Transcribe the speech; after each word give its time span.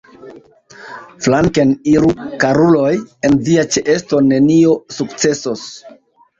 Flanken 1.25 1.73
iru, 1.91 2.09
karuloj, 2.45 2.89
en 3.31 3.39
via 3.51 3.69
ĉeesto 3.77 4.25
nenio 4.33 4.77
sukcesos! 4.99 5.71